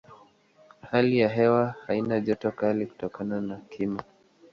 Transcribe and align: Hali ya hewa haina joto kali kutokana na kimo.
Hali 0.81 1.19
ya 1.19 1.29
hewa 1.29 1.75
haina 1.87 2.19
joto 2.19 2.51
kali 2.51 2.85
kutokana 2.85 3.41
na 3.41 3.55
kimo. 3.69 4.01